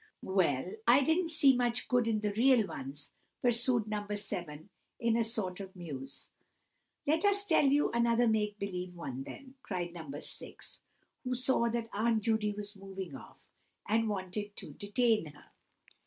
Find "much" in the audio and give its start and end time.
1.55-1.87